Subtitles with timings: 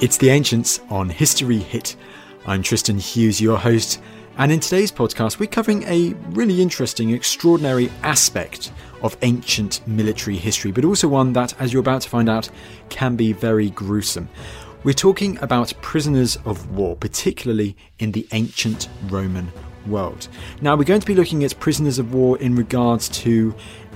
[0.00, 1.94] It's The Ancients on History Hit.
[2.46, 4.02] I'm Tristan Hughes, your host,
[4.36, 8.72] and in today's podcast, we're covering a really interesting, extraordinary aspect
[9.02, 12.50] of ancient military history, but also one that, as you're about to find out,
[12.90, 14.28] can be very gruesome.
[14.82, 19.50] We're talking about prisoners of war, particularly in the ancient Roman
[19.86, 20.28] world.
[20.60, 23.54] Now, we're going to be looking at prisoners of war in regards to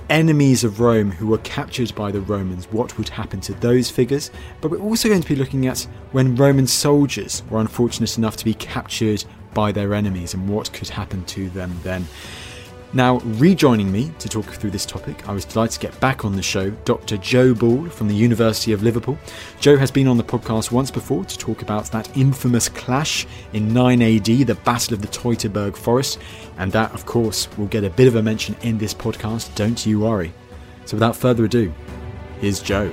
[0.09, 4.31] enemies of Rome who were captured by the Romans, what would happen to those figures.
[4.61, 8.45] But we're also going to be looking at when Roman soldiers were unfortunate enough to
[8.45, 12.07] be captured by their enemies and what could happen to them then.
[12.91, 16.35] Now, rejoining me to talk through this topic, I was delighted to get back on
[16.35, 17.17] the show Dr.
[17.17, 19.15] Jo Ball from the University of Liverpool.
[19.59, 23.71] Jo has been on the podcast once before to talk about that infamous clash in
[23.71, 26.17] 9 AD, the Battle of the Teutoburg Forest,
[26.57, 29.85] and that, of course, will get a bit of a mention in this podcast, don't
[29.85, 30.33] you worry.
[30.85, 31.71] So, without further ado,
[32.41, 32.89] here's Jo.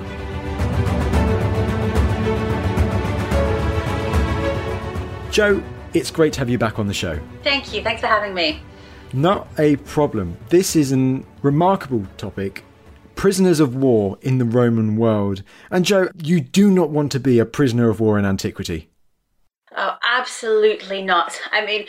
[5.30, 5.62] Jo,
[5.94, 7.18] it's great to have you back on the show.
[7.42, 7.82] Thank you.
[7.82, 8.60] Thanks for having me.
[9.12, 10.36] Not a problem.
[10.48, 12.64] This is a remarkable topic.
[13.14, 15.42] Prisoners of war in the Roman world.
[15.70, 18.90] And Jo, you do not want to be a prisoner of war in antiquity.
[19.74, 21.40] Oh, absolutely not.
[21.50, 21.86] I mean,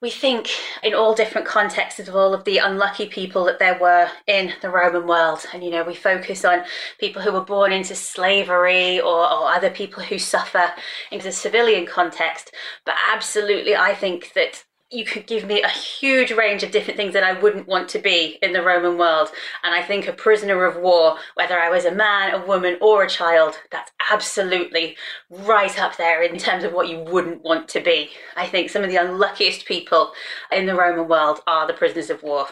[0.00, 0.50] we think
[0.82, 4.68] in all different contexts of all of the unlucky people that there were in the
[4.68, 5.46] Roman world.
[5.52, 6.64] And, you know, we focus on
[7.00, 10.72] people who were born into slavery or, or other people who suffer
[11.10, 12.52] in the civilian context.
[12.84, 17.14] But absolutely, I think that you could give me a huge range of different things
[17.14, 19.30] that I wouldn't want to be in the Roman world.
[19.62, 23.02] And I think a prisoner of war, whether I was a man, a woman, or
[23.02, 24.96] a child, that's absolutely
[25.30, 28.10] right up there in terms of what you wouldn't want to be.
[28.36, 30.12] I think some of the unluckiest people
[30.52, 32.48] in the Roman world are the prisoners of war.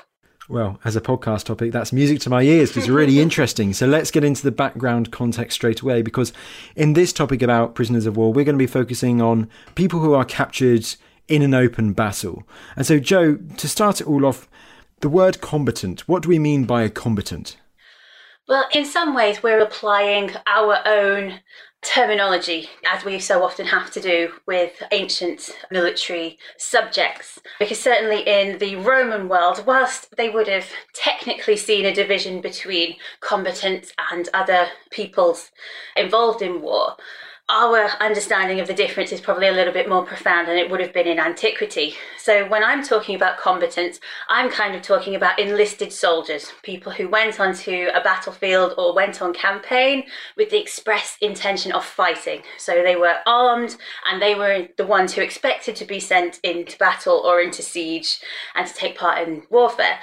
[0.49, 2.77] Well, as a podcast topic, that's music to my ears.
[2.77, 3.73] It's really interesting.
[3.73, 6.33] So let's get into the background context straight away because
[6.75, 10.15] in this topic about prisoners of war, we're going to be focusing on people who
[10.15, 10.85] are captured
[11.29, 12.45] in an open battle.
[12.77, 14.49] And so, Jo, to start it all off,
[15.01, 17.57] the word combatant, what do we mean by a combatant?
[18.49, 21.41] Well, in some ways, we're applying our own
[21.83, 27.41] terminology, as we so often have to do with ancient military subjects.
[27.59, 32.97] Because certainly in the Roman world, whilst they would have technically seen a division between
[33.21, 35.51] combatants and other peoples
[35.97, 36.97] involved in war,
[37.53, 40.81] our understanding of the difference is probably a little bit more profound than it would
[40.81, 41.95] have been in antiquity.
[42.17, 47.11] So, when I'm talking about combatants, I'm kind of talking about enlisted soldiers, people who
[47.11, 50.05] went onto a battlefield or went on campaign
[50.35, 52.41] with the express intention of fighting.
[52.57, 53.77] So, they were armed
[54.11, 58.19] and they were the ones who expected to be sent into battle or into siege
[58.55, 59.99] and to take part in warfare.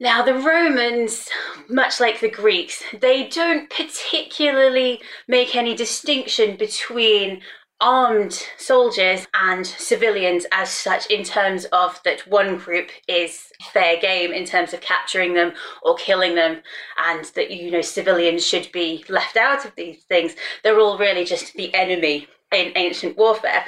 [0.00, 1.28] Now, the Romans,
[1.68, 7.42] much like the Greeks, they don't particularly make any distinction between
[7.80, 14.32] armed soldiers and civilians as such in terms of that one group is fair game
[14.32, 15.52] in terms of capturing them
[15.82, 16.60] or killing them
[17.06, 20.34] and that you know civilians should be left out of these things.
[20.64, 23.64] They're all really just the enemy in ancient warfare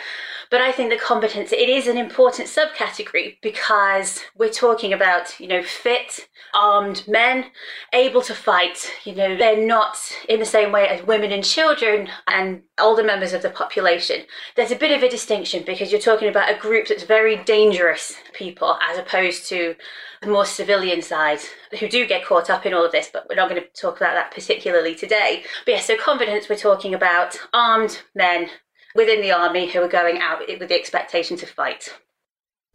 [0.50, 5.48] but I think the competence it is an important subcategory because we're talking about you
[5.48, 7.46] know fit, armed men
[7.92, 8.90] able to fight.
[9.04, 9.98] You know they're not
[10.28, 14.24] in the same way as women and children and older members of the population.
[14.54, 18.14] There's a bit of a distinction because you're talking about a group that's very dangerous
[18.32, 19.74] people as opposed to
[20.22, 21.40] the more civilian side
[21.78, 23.98] who do get caught up in all of this, but we're not going to talk
[23.98, 25.44] about that particularly today.
[25.64, 28.48] But yeah, so confidence, we're talking about armed men
[28.96, 31.92] within the army who are going out with the expectation to fight.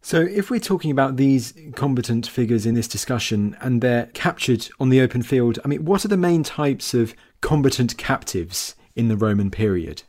[0.04, 4.88] So, if we're talking about these combatant figures in this discussion and they're captured on
[4.88, 9.16] the open field, I mean, what are the main types of combatant captives in the
[9.16, 10.02] Roman period?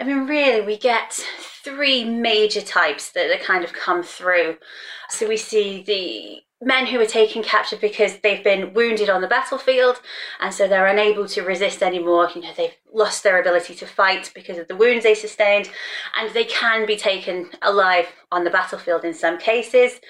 [0.00, 1.12] I mean, really, we get
[1.62, 4.56] three major types that, that kind of come through.
[5.10, 9.26] So, we see the men who are taken captive because they've been wounded on the
[9.26, 10.00] battlefield
[10.40, 14.30] and so they're unable to resist anymore you know they've lost their ability to fight
[14.34, 15.70] because of the wounds they sustained
[16.18, 20.00] and they can be taken alive on the battlefield in some cases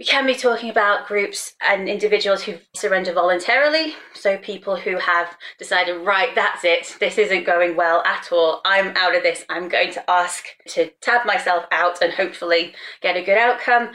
[0.00, 3.94] we can be talking about groups and individuals who surrender voluntarily.
[4.14, 8.96] So, people who have decided, right, that's it, this isn't going well at all, I'm
[8.96, 12.72] out of this, I'm going to ask to tab myself out and hopefully
[13.02, 13.90] get a good outcome.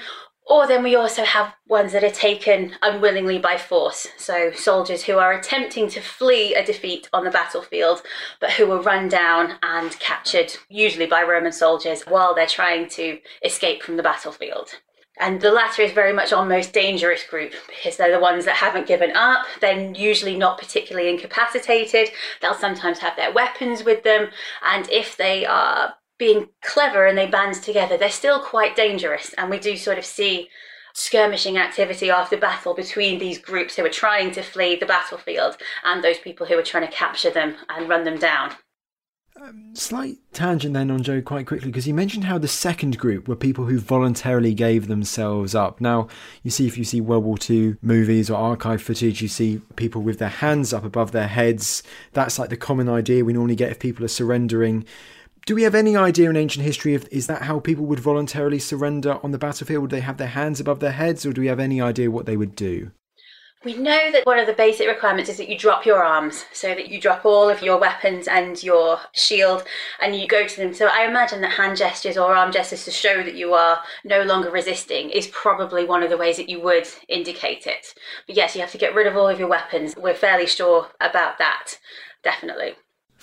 [0.48, 4.08] Or then we also have ones that are taken unwillingly by force.
[4.18, 8.04] So, soldiers who are attempting to flee a defeat on the battlefield,
[8.40, 13.20] but who are run down and captured, usually by Roman soldiers, while they're trying to
[13.44, 14.70] escape from the battlefield.
[15.18, 18.58] And the latter is very much our most dangerous group because they're the ones that
[18.58, 19.46] haven't given up.
[19.62, 22.10] They're usually not particularly incapacitated.
[22.42, 24.30] They'll sometimes have their weapons with them.
[24.62, 29.34] And if they are being clever and they band together, they're still quite dangerous.
[29.38, 30.50] And we do sort of see
[30.94, 36.04] skirmishing activity after battle between these groups who are trying to flee the battlefield and
[36.04, 38.52] those people who are trying to capture them and run them down.
[39.42, 43.28] Um, slight tangent then on Jo quite quickly because you mentioned how the second group
[43.28, 45.82] were people who voluntarily gave themselves up.
[45.82, 46.08] Now,
[46.42, 50.02] you see, if you see World War II movies or archive footage, you see people
[50.02, 51.84] with their hands up above their heads.
[52.14, 54.86] That's like the common idea we normally get if people are surrendering.
[55.46, 58.58] Do we have any idea in ancient history if is that how people would voluntarily
[58.58, 59.84] surrender on the battlefield?
[59.84, 62.26] Would they have their hands above their heads, or do we have any idea what
[62.26, 62.90] they would do?
[63.64, 66.70] We know that one of the basic requirements is that you drop your arms, so
[66.70, 69.64] that you drop all of your weapons and your shield
[70.02, 70.74] and you go to them.
[70.74, 74.24] So I imagine that hand gestures or arm gestures to show that you are no
[74.24, 77.94] longer resisting is probably one of the ways that you would indicate it.
[78.26, 79.96] But yes, you have to get rid of all of your weapons.
[79.96, 81.78] We're fairly sure about that,
[82.24, 82.74] definitely.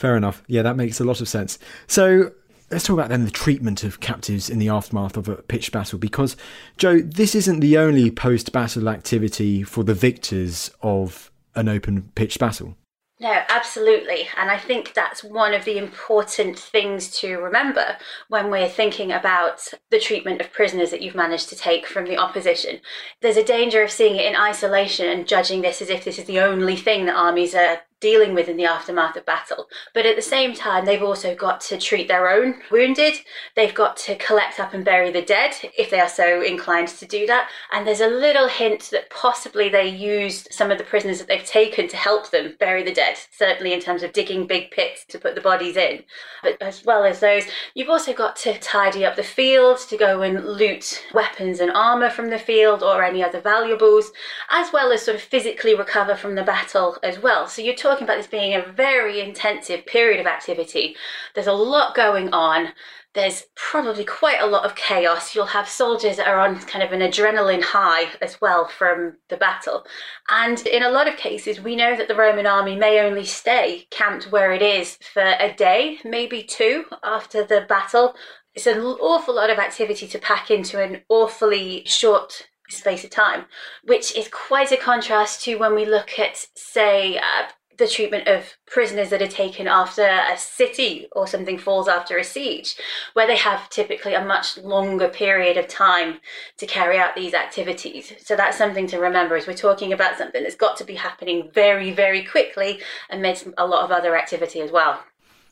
[0.02, 0.42] Fair enough.
[0.48, 1.60] Yeah, that makes a lot of sense.
[1.86, 2.32] So
[2.72, 5.96] let's talk about then the treatment of captives in the aftermath of a pitched battle
[5.96, 6.36] because
[6.76, 12.74] Jo this isn't the only post-battle activity for the victors of an open pitched battle
[13.20, 14.26] no, absolutely.
[14.36, 17.96] And I think that's one of the important things to remember
[18.26, 22.16] when we're thinking about the treatment of prisoners that you've managed to take from the
[22.16, 22.80] opposition.
[23.20, 26.24] There's a danger of seeing it in isolation and judging this as if this is
[26.24, 29.68] the only thing that armies are dealing with in the aftermath of battle.
[29.94, 33.14] But at the same time, they've also got to treat their own wounded.
[33.56, 37.06] They've got to collect up and bury the dead if they are so inclined to
[37.06, 37.48] do that.
[37.72, 41.44] And there's a little hint that possibly they used some of the prisoners that they've
[41.44, 45.18] taken to help them bury the dead, certainly in terms of digging big pits to
[45.18, 46.02] put the bodies in.
[46.42, 47.44] But as well as those,
[47.74, 52.10] you've also got to tidy up the field, to go and loot weapons and armour
[52.10, 54.10] from the field or any other valuables,
[54.50, 57.46] as well as sort of physically recover from the battle as well.
[57.46, 60.96] So you're talking talking about this being a very intensive period of activity.
[61.34, 62.68] There's a lot going on.
[63.14, 65.34] There's probably quite a lot of chaos.
[65.34, 69.36] You'll have soldiers that are on kind of an adrenaline high as well from the
[69.36, 69.84] battle.
[70.30, 73.86] And in a lot of cases, we know that the Roman army may only stay
[73.90, 78.14] camped where it is for a day, maybe two after the battle.
[78.54, 83.44] It's an awful lot of activity to pack into an awfully short space of time,
[83.84, 87.48] which is quite a contrast to when we look at, say, uh,
[87.78, 92.24] the treatment of prisoners that are taken after a city or something falls after a
[92.24, 92.76] siege,
[93.14, 96.20] where they have typically a much longer period of time
[96.58, 98.12] to carry out these activities.
[98.18, 101.50] So that's something to remember as we're talking about something that's got to be happening
[101.52, 105.02] very, very quickly amidst a lot of other activity as well.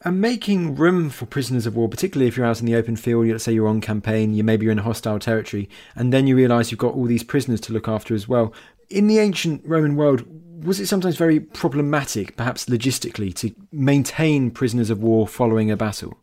[0.03, 3.27] And making room for prisoners of war, particularly if you're out in the open field,
[3.27, 6.35] let's say you're on campaign, you maybe you're in a hostile territory, and then you
[6.35, 8.55] realise you've got all these prisoners to look after as well.
[8.89, 10.25] In the ancient Roman world,
[10.63, 16.19] was it sometimes very problematic, perhaps logistically, to maintain prisoners of war following a battle?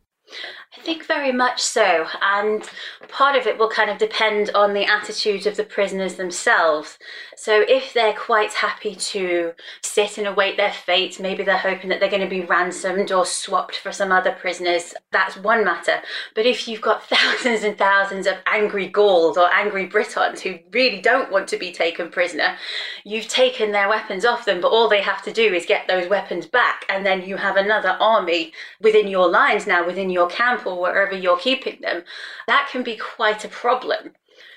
[0.75, 2.07] I think very much so.
[2.21, 2.67] And
[3.07, 6.97] part of it will kind of depend on the attitude of the prisoners themselves.
[7.36, 12.00] So if they're quite happy to sit and await their fate, maybe they're hoping that
[12.00, 16.01] they're going to be ransomed or swapped for some other prisoners, that's one matter.
[16.36, 21.01] But if you've got thousands and thousands of angry Gauls or angry Britons who really
[21.01, 22.57] don't want to be taken prisoner,
[23.05, 26.09] you've taken their weapons off them, but all they have to do is get those
[26.09, 30.56] weapons back, and then you have another army within your lines now, within your camp
[30.65, 32.03] or wherever you're keeping them,
[32.47, 34.13] that can be quite a problem.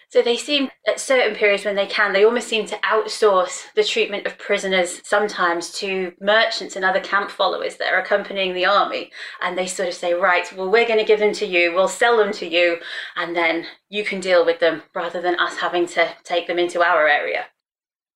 [0.09, 3.85] So they seem, at certain periods when they can, they almost seem to outsource the
[3.85, 9.12] treatment of prisoners sometimes to merchants and other camp followers that are accompanying the army.
[9.40, 11.87] And they sort of say, right, well, we're going to give them to you, we'll
[11.87, 12.78] sell them to you,
[13.14, 16.83] and then you can deal with them rather than us having to take them into
[16.83, 17.45] our area.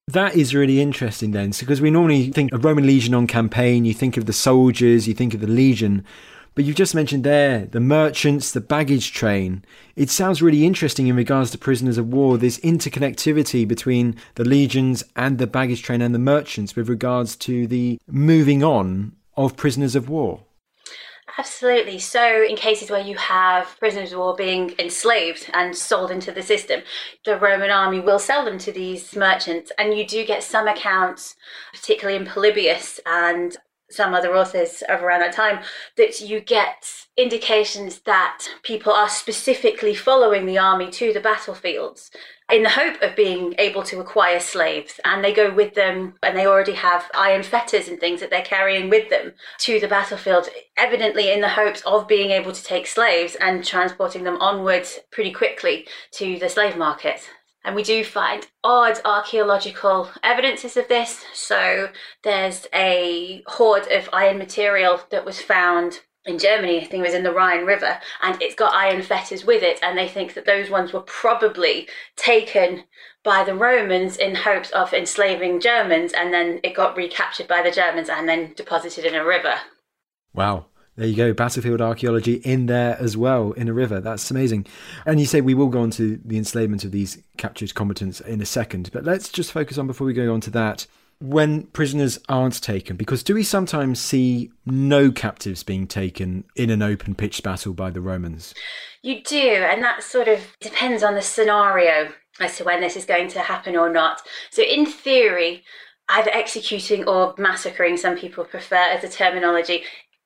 [0.08, 3.94] That is really interesting then, because we normally think of Roman legion on campaign, you
[3.94, 6.04] think of the soldiers, you think of the legion.
[6.54, 9.64] But you've just mentioned there the merchants, the baggage train.
[9.96, 15.02] It sounds really interesting in regards to prisoners of war, this interconnectivity between the legions
[15.16, 19.96] and the baggage train and the merchants with regards to the moving on of prisoners
[19.96, 20.42] of war.
[21.36, 21.98] Absolutely.
[21.98, 26.42] So, in cases where you have prisoners of war being enslaved and sold into the
[26.42, 26.82] system,
[27.24, 29.72] the Roman army will sell them to these merchants.
[29.76, 31.34] And you do get some accounts,
[31.72, 33.56] particularly in Polybius and
[33.90, 35.62] some other authors of around that time
[35.96, 36.86] that you get
[37.16, 42.10] indications that people are specifically following the army to the battlefields
[42.50, 44.98] in the hope of being able to acquire slaves.
[45.04, 48.42] And they go with them and they already have iron fetters and things that they're
[48.42, 52.86] carrying with them to the battlefield evidently in the hopes of being able to take
[52.86, 57.28] slaves and transporting them onwards pretty quickly to the slave market
[57.64, 61.24] and we do find odd archaeological evidences of this.
[61.32, 61.88] So
[62.22, 67.14] there's a hoard of iron material that was found in Germany, I think it was
[67.14, 70.46] in the Rhine River, and it's got iron fetters with it, and they think that
[70.46, 72.84] those ones were probably taken
[73.22, 77.70] by the Romans in hopes of enslaving Germans, and then it got recaptured by the
[77.70, 79.54] Germans and then deposited in a river.
[80.32, 80.66] Wow.
[80.96, 84.00] There you go, battlefield archaeology in there as well, in a river.
[84.00, 84.66] That's amazing.
[85.04, 88.40] And you say we will go on to the enslavement of these captured combatants in
[88.40, 90.86] a second, but let's just focus on before we go on to that
[91.20, 92.96] when prisoners aren't taken?
[92.96, 97.90] Because do we sometimes see no captives being taken in an open pitched battle by
[97.90, 98.54] the Romans?
[99.02, 103.04] You do, and that sort of depends on the scenario as to when this is
[103.04, 104.22] going to happen or not.
[104.50, 105.62] So, in theory,
[106.08, 109.84] either executing or massacring, some people prefer as a terminology,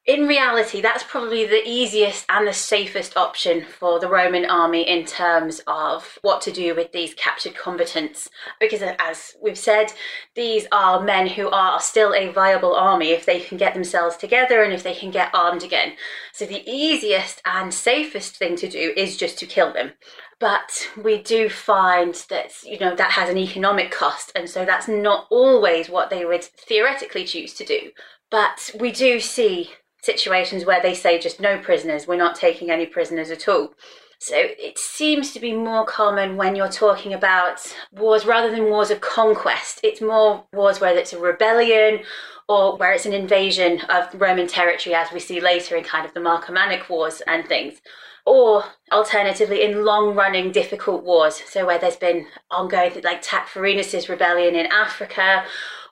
[0.09, 5.05] in reality, that's probably the easiest and the safest option for the Roman army in
[5.05, 8.27] terms of what to do with these captured combatants.
[8.59, 9.93] Because, as we've said,
[10.35, 14.63] these are men who are still a viable army if they can get themselves together
[14.63, 15.93] and if they can get armed again.
[16.33, 19.93] So, the easiest and safest thing to do is just to kill them
[20.41, 24.87] but we do find that you know that has an economic cost and so that's
[24.87, 27.91] not always what they would theoretically choose to do
[28.31, 29.71] but we do see
[30.03, 33.73] situations where they say just no prisoners, we're not taking any prisoners at all.
[34.21, 38.91] So it seems to be more common when you're talking about wars rather than wars
[38.91, 39.79] of conquest.
[39.85, 42.01] It's more wars where it's a rebellion
[42.49, 46.15] or where it's an invasion of Roman territory, as we see later in kind of
[46.15, 47.81] the Marcomannic Wars and things.
[48.27, 54.55] Or alternatively, in long running difficult wars, so where there's been ongoing, like Tacfarinas' rebellion
[54.55, 55.45] in Africa,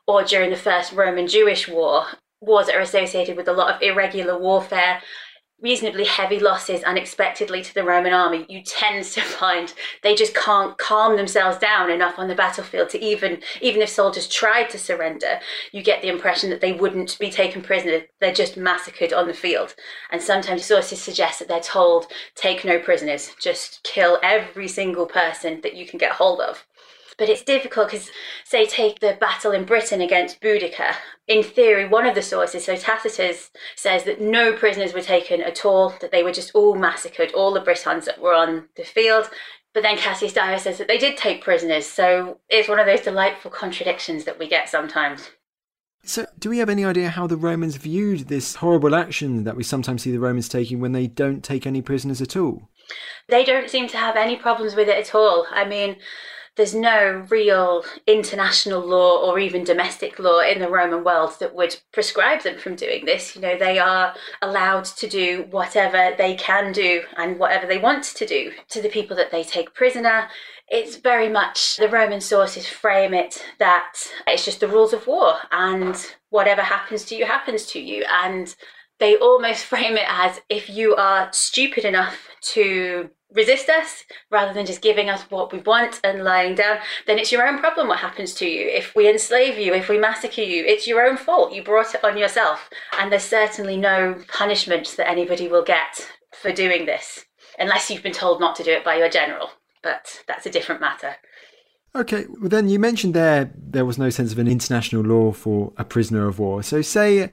[0.07, 2.07] or during the First Roman Jewish War,
[2.41, 5.01] wars that are associated with a lot of irregular warfare,
[5.61, 10.77] reasonably heavy losses unexpectedly to the Roman army, you tend to find they just can't
[10.77, 15.41] calm themselves down enough on the battlefield to even even if soldiers tried to surrender,
[15.73, 18.03] you get the impression that they wouldn't be taken prisoner.
[18.21, 19.75] They're just massacred on the field.
[20.11, 25.61] And sometimes sources suggest that they're told, take no prisoners, just kill every single person
[25.63, 26.66] that you can get hold of.
[27.19, 28.11] But it's difficult because,
[28.45, 30.95] say, take the battle in Britain against Boudicca.
[31.27, 35.65] In theory, one of the sources, so Tacitus, says that no prisoners were taken at
[35.65, 39.31] all, that they were just all massacred, all the Britons that were on the field.
[39.73, 41.87] But then Cassius Dio says that they did take prisoners.
[41.87, 45.31] So it's one of those delightful contradictions that we get sometimes.
[46.03, 49.65] So, do we have any idea how the Romans viewed this horrible action that we
[49.65, 52.71] sometimes see the Romans taking when they don't take any prisoners at all?
[53.29, 55.47] They don't seem to have any problems with it at all.
[55.51, 55.97] I mean,
[56.57, 61.77] there's no real international law or even domestic law in the Roman world that would
[61.93, 63.37] prescribe them from doing this.
[63.37, 68.05] You know, they are allowed to do whatever they can do and whatever they want
[68.05, 70.29] to do to the people that they take prisoner.
[70.69, 73.93] It's very much the Roman sources frame it that
[74.27, 75.95] it's just the rules of war and
[76.31, 78.05] whatever happens to you happens to you.
[78.11, 78.55] And
[78.99, 84.67] they almost frame it as if you are stupid enough to resist us rather than
[84.67, 87.99] just giving us what we want and lying down, then it's your own problem what
[87.99, 88.67] happens to you.
[88.69, 91.53] If we enslave you, if we massacre you, it's your own fault.
[91.53, 92.69] You brought it on yourself.
[92.99, 97.27] And there's certainly no punishment that anybody will get for doing this,
[97.59, 99.51] unless you've been told not to do it by your general.
[99.83, 101.17] But that's a different matter.
[101.95, 105.73] Okay, well, then you mentioned there there was no sense of an international law for
[105.79, 106.63] a prisoner of war.
[106.63, 107.31] So, say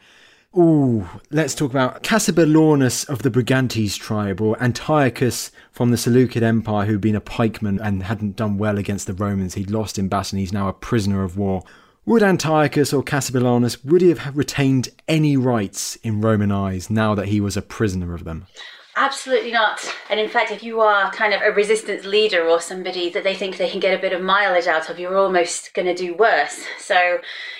[0.55, 6.85] Ooh, let's talk about Cassivellaunus of the Brigantes tribe, or Antiochus from the Seleucid Empire,
[6.85, 9.55] who'd been a pikeman and hadn't done well against the Romans.
[9.55, 11.63] He'd lost in battle and he's now a prisoner of war.
[12.05, 17.29] Would Antiochus or Cassivellaunus, would he have retained any rights in Roman eyes now that
[17.29, 18.45] he was a prisoner of them?
[18.95, 19.83] Absolutely not.
[20.09, 23.33] And in fact, if you are kind of a resistance leader or somebody that they
[23.33, 26.13] think they can get a bit of mileage out of, you're almost going to do
[26.13, 26.63] worse.
[26.77, 27.19] So,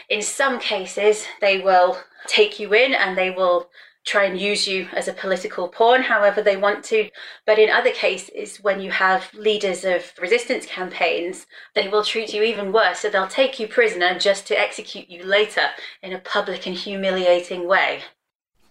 [0.09, 1.97] in some cases, they will
[2.27, 3.69] take you in and they will
[4.05, 7.09] try and use you as a political pawn however they want to.
[7.47, 12.43] But in other cases, when you have leaders of resistance campaigns, they will treat you
[12.43, 12.99] even worse.
[12.99, 15.69] So they'll take you prisoner just to execute you later
[16.03, 18.03] in a public and humiliating way.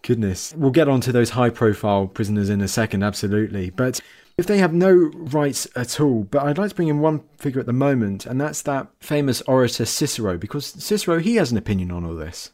[0.03, 0.53] Goodness.
[0.57, 3.71] We'll get on to those high profile prisoners in a second, absolutely.
[3.71, 4.01] But
[4.37, 7.61] if they have no rights at all, but I'd like to bring in one figure
[7.61, 11.91] at the moment, and that's that famous orator Cicero, because Cicero, he has an opinion
[11.93, 12.51] on all this.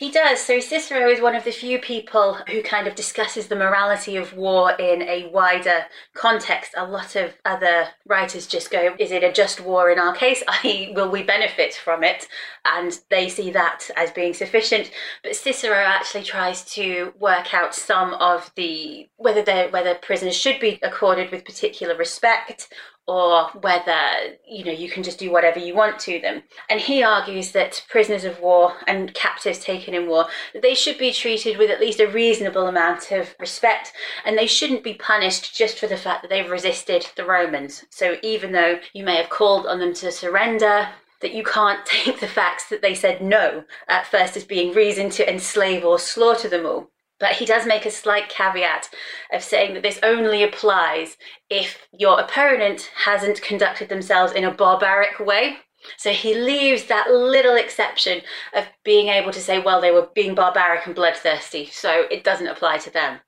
[0.00, 0.40] He does.
[0.40, 4.32] So Cicero is one of the few people who kind of discusses the morality of
[4.32, 6.72] war in a wider context.
[6.74, 10.42] A lot of other writers just go, is it a just war in our case?
[10.48, 12.26] I.e., will we benefit from it?
[12.64, 14.90] And they see that as being sufficient.
[15.22, 20.78] But Cicero actually tries to work out some of the whether whether prisoners should be
[20.82, 22.72] accorded with particular respect
[23.10, 26.44] or whether you know you can just do whatever you want to them.
[26.68, 30.26] And he argues that prisoners of war and captives taken in war
[30.62, 33.92] they should be treated with at least a reasonable amount of respect
[34.24, 37.84] and they shouldn't be punished just for the fact that they've resisted the romans.
[37.90, 40.88] So even though you may have called on them to surrender
[41.20, 45.10] that you can't take the facts that they said no at first as being reason
[45.10, 46.90] to enslave or slaughter them all
[47.20, 48.90] but he does make a slight caveat
[49.32, 51.16] of saying that this only applies
[51.48, 55.58] if your opponent hasn't conducted themselves in a barbaric way.
[55.96, 58.22] So he leaves that little exception
[58.54, 62.48] of being able to say, well, they were being barbaric and bloodthirsty, so it doesn't
[62.48, 63.20] apply to them.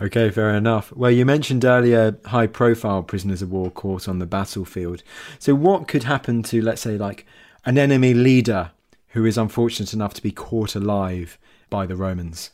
[0.00, 0.92] Okay, fair enough.
[0.92, 5.02] Well, you mentioned earlier high profile prisoners of war caught on the battlefield.
[5.40, 7.26] So, what could happen to, let's say, like
[7.64, 8.70] an enemy leader
[9.08, 11.36] who is unfortunate enough to be caught alive
[11.68, 12.50] by the Romans?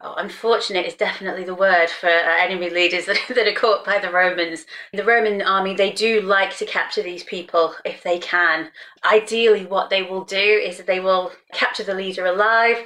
[0.00, 3.98] Oh, unfortunate is definitely the word for uh, enemy leaders that, that are caught by
[3.98, 4.66] the Romans.
[4.92, 8.70] The Roman army, they do like to capture these people if they can.
[9.10, 12.78] Ideally, what they will do is they will capture the leader alive,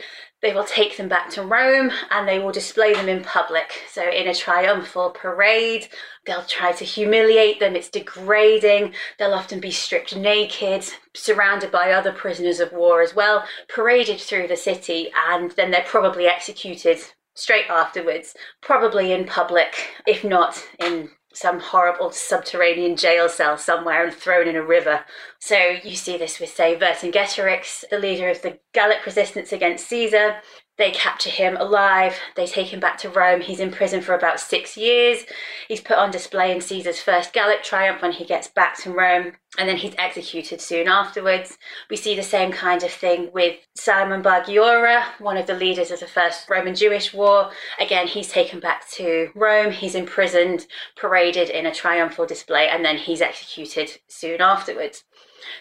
[0.42, 3.83] they will take them back to Rome and they will display them in public.
[3.90, 5.88] So, in a triumphal parade,
[6.24, 7.76] they'll try to humiliate them.
[7.76, 8.94] It's degrading.
[9.18, 14.48] They'll often be stripped naked, surrounded by other prisoners of war as well, paraded through
[14.48, 16.98] the city, and then they're probably executed
[17.35, 19.74] straight afterwards, probably in public,
[20.07, 25.05] if not in some horrible subterranean jail cell somewhere and thrown in a river.
[25.38, 30.37] So you see this with, say, Vercingetorix, the leader of the Gallic resistance against Caesar.
[30.77, 32.16] They capture him alive.
[32.37, 33.43] They take him back to Rome.
[33.43, 35.25] He's in prison for about six years.
[35.70, 39.35] He's put on display in Caesar's first Gallic triumph when he gets back to Rome,
[39.56, 41.59] and then he's executed soon afterwards.
[41.88, 44.44] We see the same kind of thing with Simon Bar
[45.20, 47.52] one of the leaders of the first Roman Jewish War.
[47.78, 49.70] Again, he's taken back to Rome.
[49.70, 55.04] He's imprisoned, paraded in a triumphal display, and then he's executed soon afterwards.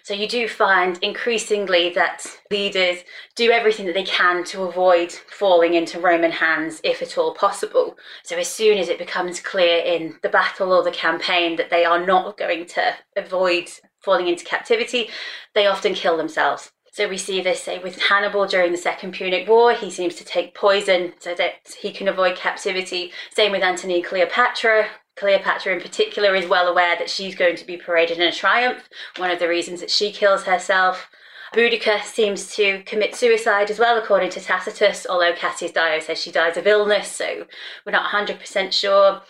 [0.04, 3.00] So you do find increasingly that leaders
[3.36, 7.98] do everything that they can to avoid falling into Roman hands if at all possible.
[8.24, 11.86] So as soon as it becomes clear in the battle or the campaign that they
[11.86, 15.10] are not going to avoid falling into captivity,
[15.54, 16.72] they often kill themselves.
[16.92, 19.74] So we see this say with Hannibal during the Second Punic War.
[19.74, 23.12] He seems to take poison so that he can avoid captivity.
[23.34, 24.88] Same with Antony and Cleopatra.
[25.20, 28.88] Cleopatra, in particular, is well aware that she's going to be paraded in a triumph,
[29.18, 31.10] one of the reasons that she kills herself.
[31.54, 36.32] Boudica seems to commit suicide as well, according to Tacitus, although Cassius Dio says she
[36.32, 37.48] dies of illness, so
[37.86, 39.22] we're not 100% sure.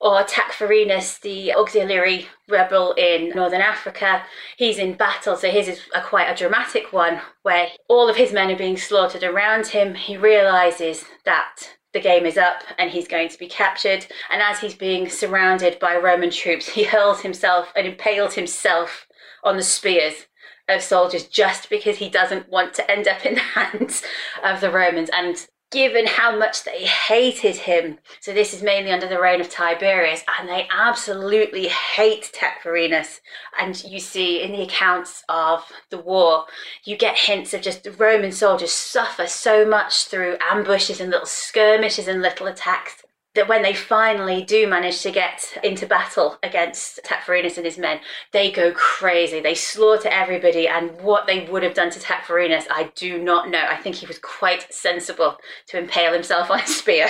[0.00, 4.24] Or Tacfarinas, the auxiliary rebel in northern Africa,
[4.56, 8.32] he's in battle, so his is a quite a dramatic one, where all of his
[8.32, 9.94] men are being slaughtered around him.
[9.94, 14.06] He realizes that the game is up and he's going to be captured.
[14.30, 19.06] And as he's being surrounded by Roman troops, he hurls himself and impales himself
[19.42, 20.26] on the spears
[20.68, 24.02] of soldiers just because he doesn't want to end up in the hands
[24.44, 25.10] of the Romans.
[25.12, 27.98] And given how much they hated him.
[28.20, 33.20] So this is mainly under the reign of Tiberius, and they absolutely hate Tacfarinas.
[33.58, 36.46] And you see in the accounts of the war,
[36.84, 42.08] you get hints of just Roman soldiers suffer so much through ambushes and little skirmishes
[42.08, 43.04] and little attacks
[43.34, 48.00] that when they finally do manage to get into battle against Tacfarinas and his men,
[48.32, 49.40] they go crazy.
[49.40, 53.64] They slaughter everybody, and what they would have done to Tacfarinas, I do not know.
[53.70, 55.36] I think he was quite sensible
[55.68, 57.08] to impale himself on a spear.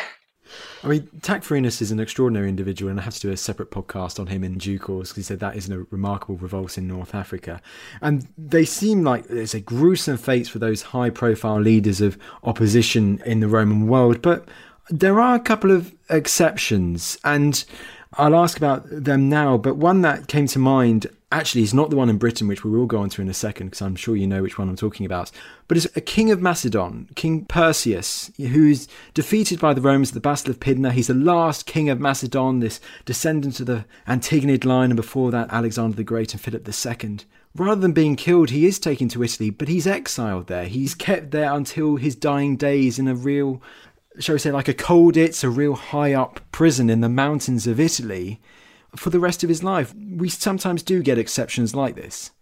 [0.82, 4.18] I mean, Tacfarinas is an extraordinary individual, and I have to do a separate podcast
[4.18, 7.14] on him in due course because he said that is a remarkable revolt in North
[7.14, 7.60] Africa.
[8.00, 13.22] And they seem like it's a gruesome fate for those high profile leaders of opposition
[13.26, 14.48] in the Roman world, but
[14.90, 17.64] there are a couple of exceptions, and
[18.14, 21.96] I'll ask about them now, but one that came to mind actually is not the
[21.96, 24.16] one in Britain, which we will go on to in a second, because I'm sure
[24.16, 25.30] you know which one I'm talking about,
[25.68, 30.20] but it's a king of Macedon, King Perseus, who's defeated by the Romans at the
[30.20, 30.90] Battle of Pydna.
[30.90, 35.52] He's the last king of Macedon, this descendant of the Antigonid line, and before that,
[35.52, 37.18] Alexander the Great and Philip II.
[37.56, 40.66] Rather than being killed, he is taken to Italy, but he's exiled there.
[40.66, 43.60] He's kept there until his dying days in a real
[44.18, 47.78] shall we say, like a Colditz, a real high up prison in the mountains of
[47.78, 48.40] Italy
[48.96, 49.94] for the rest of his life.
[49.94, 52.32] We sometimes do get exceptions like this.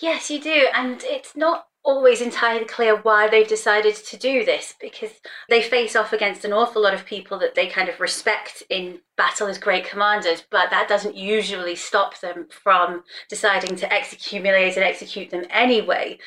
[0.00, 0.68] Yes, you do.
[0.74, 5.12] And it's not always entirely clear why they've decided to do this because
[5.48, 8.98] they face off against an awful lot of people that they kind of respect in
[9.16, 14.84] battle as great commanders, but that doesn't usually stop them from deciding to excumulate and
[14.84, 16.18] execute them anyway.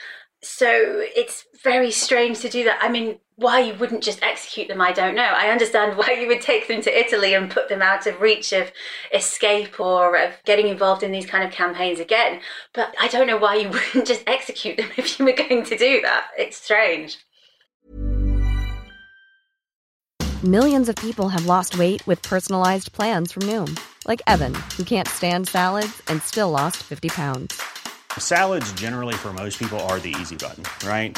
[0.41, 2.79] So it's very strange to do that.
[2.82, 5.23] I mean, why you wouldn't just execute them, I don't know.
[5.23, 8.52] I understand why you would take them to Italy and put them out of reach
[8.54, 8.71] of
[9.13, 12.41] escape or of getting involved in these kind of campaigns again.
[12.73, 15.78] But I don't know why you wouldn't just execute them if you were going to
[15.78, 16.28] do that.
[16.38, 17.17] It's strange.
[20.43, 25.08] Millions of people have lost weight with personalized plans from Noom, like Evan, who can't
[25.08, 27.62] stand salads and still lost 50 pounds.
[28.17, 31.17] Salads, generally, for most people, are the easy button, right?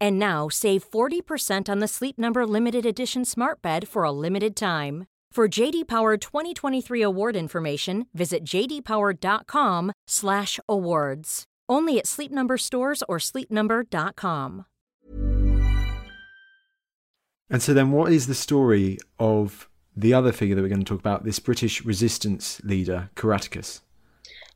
[0.00, 4.56] And now save 40% on the Sleep Number limited edition smart bed for a limited
[4.56, 5.06] time.
[5.30, 11.44] For JD Power 2023 award information, visit jdpower.com/awards.
[11.68, 14.64] Only at Sleep Number stores or sleepnumber.com.
[17.50, 20.84] And so then what is the story of the other figure that we're going to
[20.84, 23.80] talk about, this British resistance leader, Caratacus?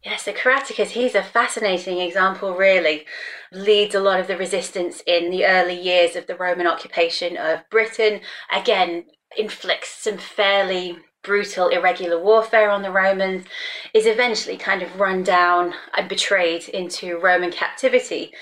[0.05, 3.07] Yes, so Caratacus, he's a fascinating example, really.
[3.53, 7.61] Leads a lot of the resistance in the early years of the Roman occupation of
[7.71, 8.21] Britain.
[8.53, 9.05] Again,
[9.37, 13.47] inflicts some fairly brutal, irregular warfare on the Romans,
[13.95, 18.33] is eventually kind of run down and betrayed into Roman captivity.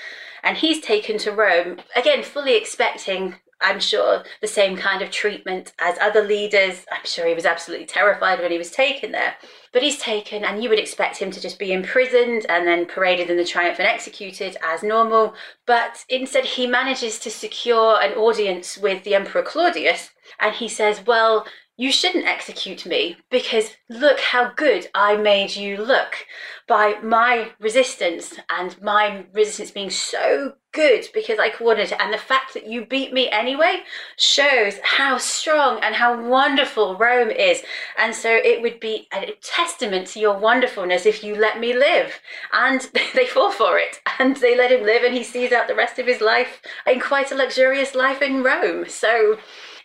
[0.41, 5.73] And he's taken to Rome, again, fully expecting I'm sure, the same kind of treatment
[5.77, 6.83] as other leaders.
[6.91, 9.35] I'm sure he was absolutely terrified when he was taken there.
[9.73, 13.29] But he's taken, and you would expect him to just be imprisoned and then paraded
[13.29, 15.33] in the triumph and executed as normal.
[15.65, 20.09] But instead, he manages to secure an audience with the Emperor Claudius.
[20.39, 21.45] And he says, Well,
[21.81, 26.27] you shouldn't execute me because look how good I made you look
[26.67, 31.97] by my resistance and my resistance being so good because I coordinated.
[31.99, 33.81] And the fact that you beat me anyway
[34.15, 37.63] shows how strong and how wonderful Rome is.
[37.97, 42.19] And so it would be a testament to your wonderfulness if you let me live.
[42.53, 42.81] And
[43.15, 45.97] they fall for it and they let him live and he sees out the rest
[45.97, 48.87] of his life in quite a luxurious life in Rome.
[48.87, 49.39] So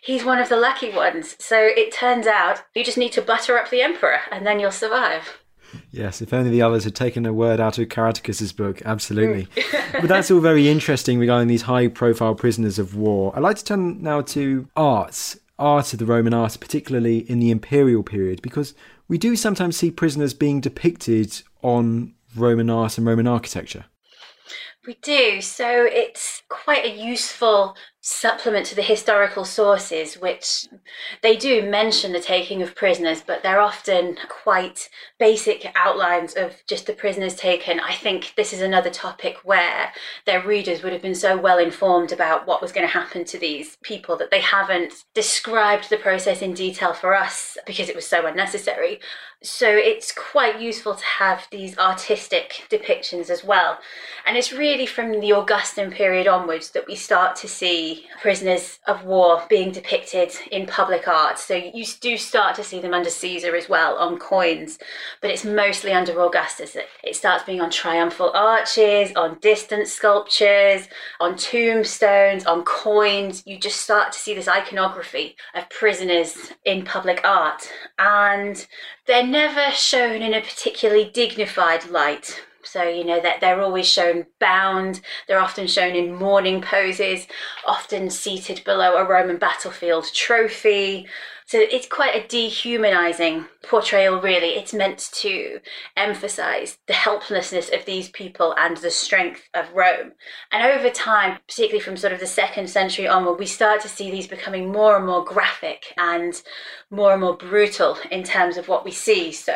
[0.07, 1.35] he's one of the lucky ones.
[1.37, 4.71] So it turns out you just need to butter up the emperor and then you'll
[4.71, 5.39] survive.
[5.91, 9.49] Yes, if only the others had taken a word out of Caratacus's book, absolutely.
[9.91, 13.33] but that's all very interesting regarding these high profile prisoners of war.
[13.35, 17.51] I'd like to turn now to arts, art of the Roman art, particularly in the
[17.51, 18.73] imperial period, because
[19.09, 23.85] we do sometimes see prisoners being depicted on Roman art and Roman architecture.
[24.87, 25.41] We do.
[25.41, 27.75] So it's quite a useful
[28.09, 30.69] supplement to the historical sources, which
[31.21, 34.89] they do mention the taking of prisoners, but they're often quite
[35.19, 37.81] basic outlines of just the prisoners taken.
[37.81, 39.91] I think this is another topic where
[40.25, 43.37] their readers would have been so well informed about what was going to happen to
[43.37, 48.07] these people that they haven't described the process in detail for us because it was
[48.07, 49.01] so unnecessary.
[49.43, 53.77] So it's quite useful to have these artistic depictions as well.
[54.25, 59.03] And it's really from the Augustan period onwards that we start to see prisoners of
[59.05, 61.39] war being depicted in public art.
[61.39, 64.79] So you do start to see them under Caesar as well on coins,
[65.21, 70.87] but it's mostly under Augustus it starts being on triumphal arches, on distant sculptures,
[71.19, 73.43] on tombstones, on coins.
[73.45, 77.69] You just start to see this iconography of prisoners in public art.
[77.97, 78.65] And
[79.05, 82.41] they're never shown in a particularly dignified light.
[82.71, 87.27] So, you know, that they're always shown bound, they're often shown in mourning poses,
[87.65, 91.07] often seated below a Roman battlefield trophy,
[91.47, 94.49] so it's quite a dehumanizing portrayal, really.
[94.49, 95.61] It's meant to
[95.95, 100.11] emphasize the helplessness of these people and the strength of Rome.
[100.51, 104.11] And over time, particularly from sort of the second century onward, we start to see
[104.11, 106.33] these becoming more and more graphic and
[106.89, 109.31] more and more brutal in terms of what we see.
[109.31, 109.55] So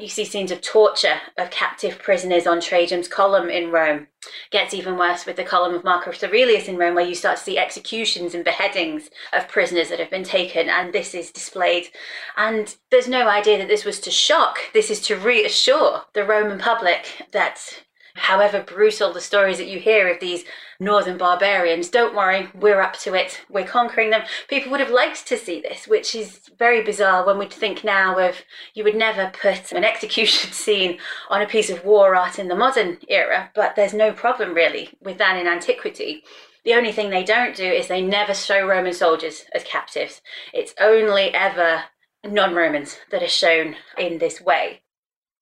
[0.00, 4.08] you see scenes of torture of captive prisoners on Trajan's column in Rome
[4.50, 7.44] gets even worse with the column of Marcus Aurelius in Rome, where you start to
[7.44, 11.88] see executions and beheadings of prisoners that have been taken, and this is displayed.
[12.36, 16.58] And there's no idea that this was to shock, this is to reassure the Roman
[16.58, 17.82] public that
[18.14, 20.44] however brutal the stories that you hear of these
[20.78, 24.22] northern barbarians, don't worry, we're up to it, we're conquering them.
[24.48, 28.18] People would have liked to see this, which is very bizarre when we think now
[28.18, 28.42] of
[28.74, 32.56] you would never put an execution scene on a piece of war art in the
[32.56, 36.22] modern era, but there's no problem really with that in antiquity.
[36.64, 40.20] The only thing they don't do is they never show Roman soldiers as captives.
[40.52, 41.84] It's only ever
[42.24, 44.82] non Romans that are shown in this way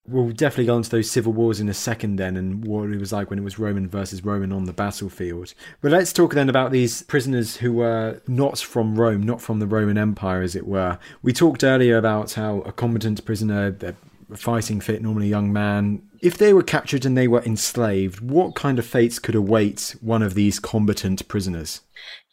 [0.09, 3.13] we'll definitely go into those civil wars in a second then and what it was
[3.13, 5.55] like when it was Roman versus Roman on the battlefield.
[5.81, 9.67] But let's talk then about these prisoners who were not from Rome, not from the
[9.67, 10.99] Roman Empire, as it were.
[11.23, 13.97] We talked earlier about how a combatant prisoner, they're
[14.35, 18.55] fighting fit, normally a young man, if they were captured and they were enslaved, what
[18.55, 21.81] kind of fates could await one of these combatant prisoners?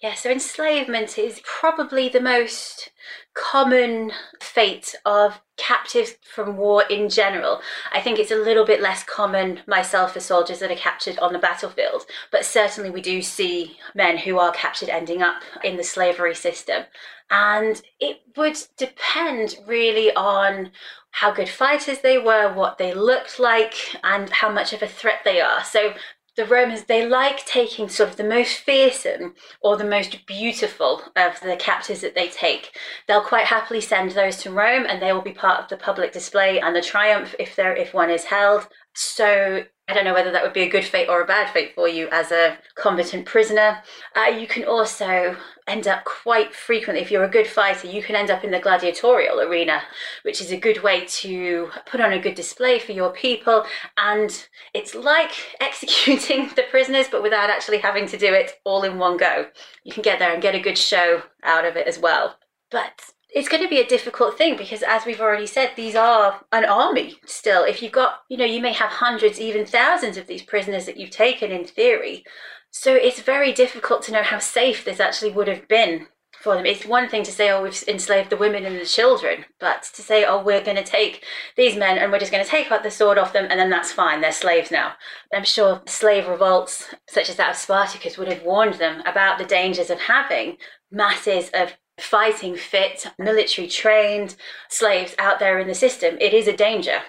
[0.01, 2.89] Yeah, so enslavement is probably the most
[3.35, 7.61] common fate of captives from war in general.
[7.91, 11.33] I think it's a little bit less common myself for soldiers that are captured on
[11.33, 15.83] the battlefield, but certainly we do see men who are captured ending up in the
[15.83, 16.83] slavery system.
[17.29, 20.71] And it would depend really on
[21.11, 25.21] how good fighters they were, what they looked like, and how much of a threat
[25.23, 25.63] they are.
[25.63, 25.93] So
[26.35, 31.39] the Romans, they like taking sort of the most fearsome or the most beautiful of
[31.39, 32.77] the captives that they take.
[33.07, 36.11] They'll quite happily send those to Rome and they will be part of the public
[36.11, 38.67] display and the triumph if there if one is held.
[38.95, 41.75] So I don't know whether that would be a good fate or a bad fate
[41.75, 43.83] for you as a combatant prisoner.
[44.15, 45.35] Uh, you can also
[45.67, 48.59] end up quite frequently, if you're a good fighter, you can end up in the
[48.59, 49.81] gladiatorial arena,
[50.23, 53.65] which is a good way to put on a good display for your people.
[53.97, 58.97] And it's like executing the prisoners, but without actually having to do it all in
[58.97, 59.47] one go.
[59.83, 62.37] You can get there and get a good show out of it as well.
[62.71, 66.41] But it's going to be a difficult thing because as we've already said these are
[66.53, 67.65] an army still.
[67.65, 70.97] If you've got you know you may have hundreds even thousands of these prisoners that
[70.97, 72.23] you've taken in theory.
[72.71, 76.07] So it's very difficult to know how safe this actually would have been
[76.41, 76.65] for them.
[76.65, 80.01] It's one thing to say oh we've enslaved the women and the children but to
[80.01, 81.21] say oh we're going to take
[81.57, 83.69] these men and we're just going to take out the sword off them and then
[83.69, 84.93] that's fine they're slaves now.
[85.33, 89.45] I'm sure slave revolts such as that of spartacus would have warned them about the
[89.45, 90.55] dangers of having
[90.89, 94.35] masses of fighting fit, military trained
[94.69, 97.01] slaves out there in the system, it is a danger.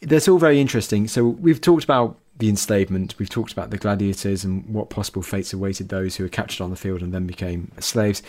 [0.00, 1.08] That's all very interesting.
[1.08, 5.52] So we've talked about the enslavement, we've talked about the gladiators and what possible fates
[5.52, 8.22] awaited those who were captured on the field and then became slaves.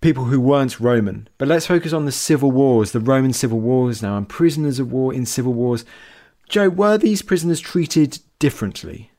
[0.00, 1.28] People who weren't Roman.
[1.38, 4.92] But let's focus on the civil wars, the Roman civil wars now, and prisoners of
[4.92, 5.84] war in civil wars.
[6.48, 9.10] Jo, were these prisoners treated differently?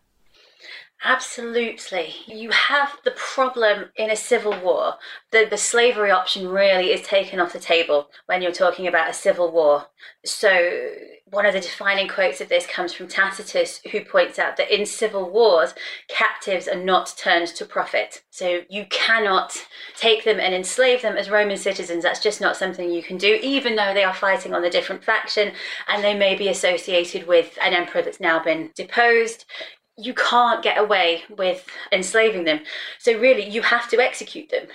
[1.04, 2.16] Absolutely.
[2.26, 4.96] You have the problem in a civil war.
[5.32, 9.14] The, the slavery option really is taken off the table when you're talking about a
[9.14, 9.86] civil war.
[10.26, 10.90] So,
[11.30, 14.86] one of the defining quotes of this comes from Tacitus, who points out that in
[14.86, 15.74] civil wars,
[16.08, 18.24] captives are not turned to profit.
[18.32, 19.56] So, you cannot
[19.96, 22.04] take them and enslave them as Roman citizens.
[22.04, 25.04] That's just not something you can do, even though they are fighting on a different
[25.04, 25.52] faction
[25.88, 29.46] and they may be associated with an emperor that's now been deposed
[29.98, 32.62] you can't get away with enslaving them.
[33.00, 34.68] So, really, you have to execute them.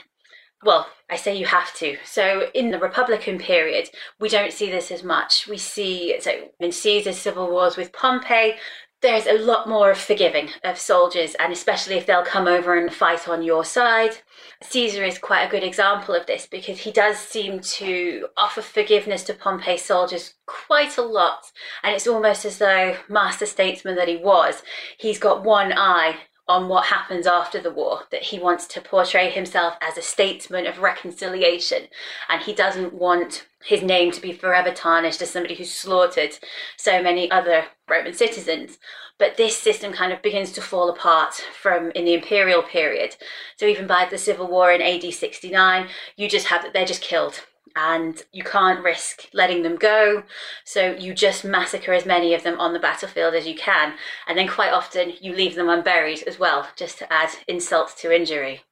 [0.65, 1.97] Well, I say you have to.
[2.05, 5.49] So, in the Republican period, we don't see this as much.
[5.49, 8.55] We see, so in Caesar's civil wars with Pompey,
[9.03, 12.93] there's a lot more of forgiving of soldiers, and especially if they'll come over and
[12.93, 14.19] fight on your side.
[14.63, 19.25] Caesar is quite a good example of this because he does seem to offer forgiveness
[19.25, 21.51] to Pompey's soldiers quite a lot,
[21.83, 24.63] and it's almost as though, master statesman that he was,
[24.97, 26.17] he's got one eye
[26.53, 30.67] on what happens after the war, that he wants to portray himself as a statesman
[30.67, 31.85] of reconciliation,
[32.29, 36.39] and he doesn't want his name to be forever tarnished as somebody who slaughtered
[36.77, 38.79] so many other Roman citizens.
[39.19, 43.17] But this system kind of begins to fall apart from in the imperial period.
[43.57, 47.01] So even by the civil war in AD 69, you just have that they're just
[47.01, 47.41] killed
[47.77, 50.25] and you can't risk letting them go.
[50.65, 53.95] So you just massacre as many of them on the battlefield as you can.
[54.27, 58.15] And then quite often you leave them unburied as well, just to add insult to
[58.15, 58.63] injury.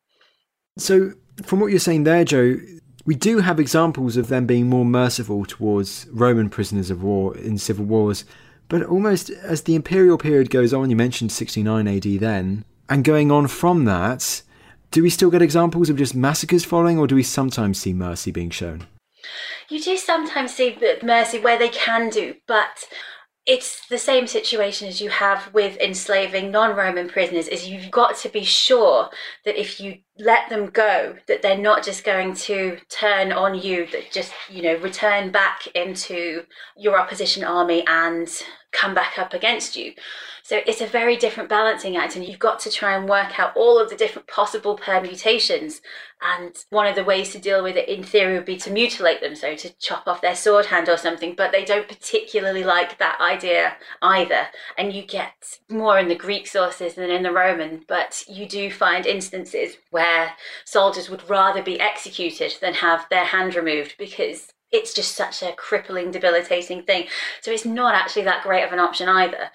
[0.78, 1.12] So,
[1.44, 2.56] from what you're saying there, Jo,
[3.04, 7.58] we do have examples of them being more merciful towards Roman prisoners of war in
[7.58, 8.24] civil wars.
[8.68, 13.32] But almost as the imperial period goes on, you mentioned 69 AD then, and going
[13.32, 14.42] on from that,
[14.90, 18.31] do we still get examples of just massacres following, or do we sometimes see mercy
[18.31, 18.87] being shown?
[19.68, 22.85] You do sometimes see mercy where they can do, but
[23.46, 28.29] it's the same situation as you have with enslaving non-roman prisoners is you've got to
[28.29, 29.09] be sure
[29.44, 33.87] that if you let them go that they're not just going to turn on you
[33.92, 36.44] that just you know return back into
[36.76, 39.92] your opposition army and come back up against you
[40.50, 43.56] so it's a very different balancing act, and you've got to try and work out
[43.56, 45.80] all of the different possible permutations.
[46.20, 49.20] And one of the ways to deal with it, in theory, would be to mutilate
[49.20, 51.35] them, so to chop off their sword hand or something.
[51.37, 54.48] But they don't particularly like that idea either.
[54.76, 58.72] And you get more in the Greek sources than in the Roman, but you do
[58.72, 60.33] find instances where
[60.64, 65.52] soldiers would rather be executed than have their hand removed because it's just such a
[65.52, 67.06] crippling, debilitating thing.
[67.40, 69.50] So it's not actually that great of an option either.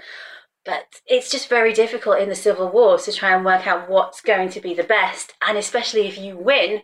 [0.66, 4.22] But it's just very difficult in the civil war to try and work out what's
[4.22, 5.34] going to be the best.
[5.48, 6.82] And especially if you win,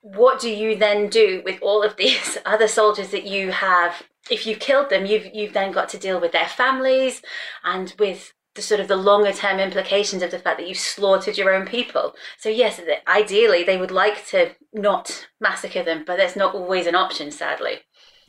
[0.00, 4.02] what do you then do with all of these other soldiers that you have?
[4.30, 7.22] If you've killed them, you've you've then got to deal with their families
[7.64, 11.38] and with the sort of the longer term implications of the fact that you've slaughtered
[11.38, 12.14] your own people.
[12.38, 16.94] So yes, ideally they would like to not massacre them, but that's not always an
[16.94, 17.80] option, sadly.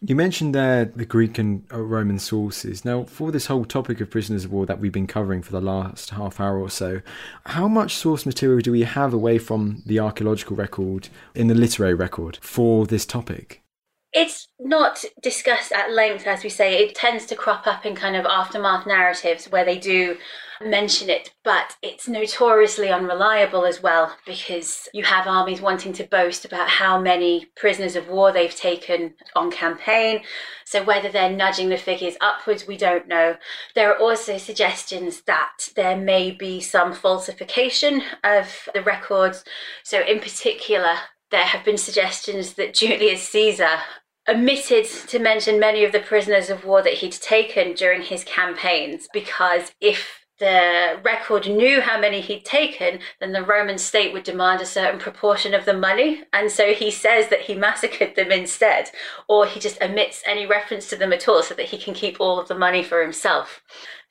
[0.02, 2.86] You mentioned there the Greek and uh, Roman sources.
[2.86, 5.60] Now, for this whole topic of prisoners of war that we've been covering for the
[5.60, 7.02] last half hour or so,
[7.48, 11.94] how much source material do we have away from the archaeological record in the literary
[11.94, 13.62] record for this topic?
[14.12, 16.80] It's not discussed at length, as we say.
[16.80, 20.18] It tends to crop up in kind of aftermath narratives where they do
[20.62, 26.44] mention it, but it's notoriously unreliable as well because you have armies wanting to boast
[26.44, 30.22] about how many prisoners of war they've taken on campaign.
[30.66, 33.38] So, whether they're nudging the figures upwards, we don't know.
[33.76, 39.44] There are also suggestions that there may be some falsification of the records.
[39.84, 40.96] So, in particular,
[41.32, 43.80] there have been suggestions that Julius Caesar
[44.28, 49.08] omitted to mention many of the prisoners of war that he'd taken during his campaigns
[49.12, 54.62] because if the record knew how many he'd taken, then the Roman state would demand
[54.62, 56.24] a certain proportion of the money.
[56.32, 58.90] And so he says that he massacred them instead,
[59.28, 62.22] or he just omits any reference to them at all so that he can keep
[62.22, 63.62] all of the money for himself.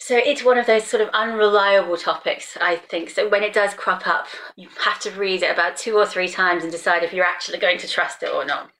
[0.01, 3.11] So it's one of those sort of unreliable topics, I think.
[3.11, 6.29] So when it does crop up, you have to read it about two or three
[6.29, 8.71] times and decide if you're actually going to trust it or not.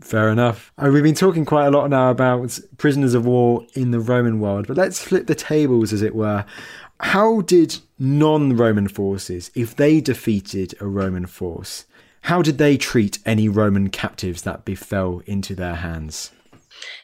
[0.00, 0.72] Fair enough.
[0.78, 4.40] Uh, we've been talking quite a lot now about prisoners of war in the Roman
[4.40, 6.44] world, but let's flip the tables, as it were.
[7.00, 11.84] How did non Roman forces, if they defeated a Roman force,
[12.22, 16.32] how did they treat any Roman captives that befell into their hands?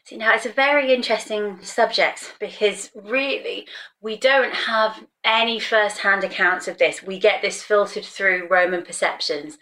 [0.04, 3.66] See, now it's a very interesting subject because really
[4.00, 7.02] we don't have any first hand accounts of this.
[7.02, 9.58] We get this filtered through Roman perceptions.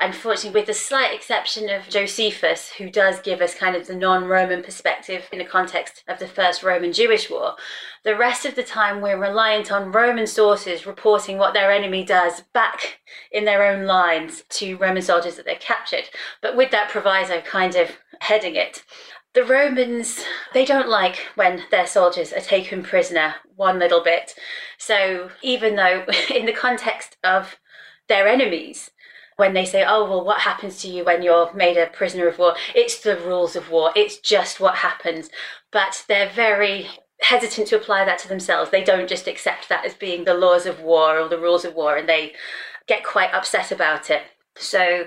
[0.00, 4.26] Unfortunately, with the slight exception of Josephus, who does give us kind of the non
[4.26, 7.56] Roman perspective in the context of the First Roman Jewish War,
[8.04, 12.42] the rest of the time we're reliant on Roman sources reporting what their enemy does
[12.52, 13.00] back
[13.32, 16.04] in their own lines to Roman soldiers that they've captured.
[16.42, 17.90] But with that proviso kind of
[18.20, 18.84] heading it,
[19.34, 20.24] the Romans,
[20.54, 24.34] they don't like when their soldiers are taken prisoner one little bit.
[24.78, 26.04] So even though,
[26.34, 27.56] in the context of
[28.08, 28.90] their enemies,
[29.36, 32.38] when they say, oh, well, what happens to you when you're made a prisoner of
[32.38, 32.56] war?
[32.74, 35.30] It's the rules of war, it's just what happens.
[35.70, 36.88] But they're very
[37.20, 38.70] hesitant to apply that to themselves.
[38.70, 41.74] They don't just accept that as being the laws of war or the rules of
[41.74, 42.32] war, and they
[42.88, 44.22] get quite upset about it.
[44.56, 45.06] So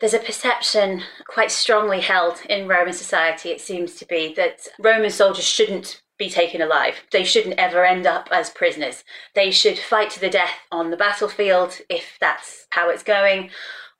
[0.00, 5.10] there's a perception quite strongly held in Roman society, it seems to be, that Roman
[5.10, 6.96] soldiers shouldn't be taken alive.
[7.12, 9.04] They shouldn't ever end up as prisoners.
[9.34, 13.50] They should fight to the death on the battlefield if that's how it's going,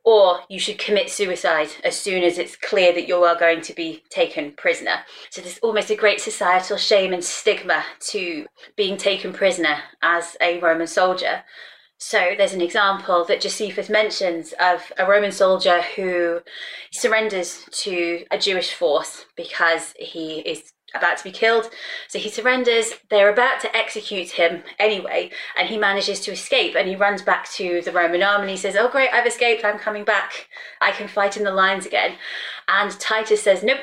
[0.05, 3.75] or you should commit suicide as soon as it's clear that you are going to
[3.75, 5.01] be taken prisoner.
[5.31, 8.47] So there's almost a great societal shame and stigma to
[8.77, 11.43] being taken prisoner as a Roman soldier.
[12.03, 16.41] So there's an example that Josephus mentions of a Roman soldier who
[16.91, 21.69] surrenders to a Jewish force because he is about to be killed.
[22.09, 22.95] So he surrenders.
[23.11, 26.75] They're about to execute him anyway, and he manages to escape.
[26.75, 29.63] And he runs back to the Roman army and he says, Oh, great, I've escaped.
[29.63, 30.49] I'm coming back.
[30.81, 32.17] I can fight in the lines again.
[32.67, 33.81] And Titus says, Nope,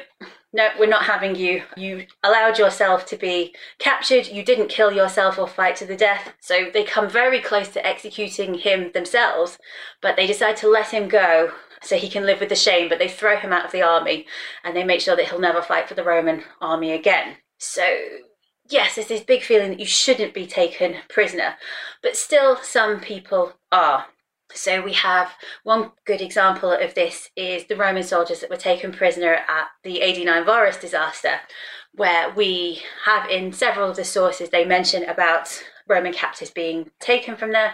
[0.58, 1.62] no, we're not having you.
[1.78, 4.26] You allowed yourself to be captured.
[4.26, 6.34] You didn't kill yourself or fight to the death.
[6.42, 9.60] So they come very close to executing him themselves,
[10.02, 11.52] but they decide to let him go
[11.84, 12.90] so he can live with the shame.
[12.90, 14.26] But they throw him out of the army
[14.64, 17.36] and they make sure that he'll never fight for the Roman army again.
[17.60, 17.86] So
[18.68, 21.54] yes, there's this big feeling that you shouldn't be taken prisoner,
[22.02, 24.08] but still some people are.
[24.58, 25.32] So we have
[25.64, 30.02] one good example of this is the Roman soldiers that were taken prisoner at the
[30.02, 31.40] AD 9 Varus disaster,
[31.94, 37.36] where we have in several of the sources they mention about Roman captives being taken
[37.36, 37.74] from there,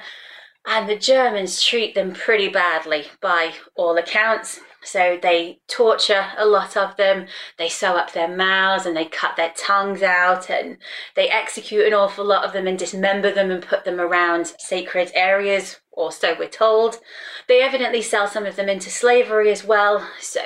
[0.65, 4.59] and the Germans treat them pretty badly by all accounts.
[4.83, 7.27] So they torture a lot of them,
[7.57, 10.77] they sew up their mouths and they cut their tongues out and
[11.15, 15.11] they execute an awful lot of them and dismember them and put them around sacred
[15.15, 16.99] areas, or so we're told.
[17.47, 20.41] They evidently sell some of them into slavery as well, so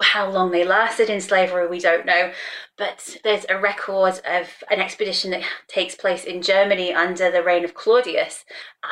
[0.00, 2.32] how long they lasted in slavery, we don't know.
[2.76, 7.64] But there's a record of an expedition that takes place in Germany under the reign
[7.64, 8.44] of Claudius.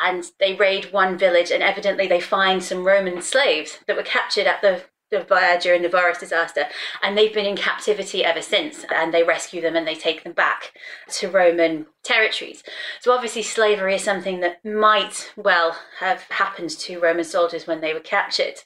[0.02, 4.46] And they raid one village, and evidently they find some Roman slaves that were captured
[4.46, 4.82] at the
[5.62, 6.64] during the Varus disaster,
[7.00, 8.84] and they've been in captivity ever since.
[8.92, 10.72] And they rescue them and they take them back
[11.10, 12.64] to Roman territories.
[13.00, 17.94] So obviously, slavery is something that might well have happened to Roman soldiers when they
[17.94, 18.62] were captured